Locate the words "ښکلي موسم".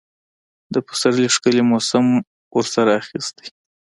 1.35-2.05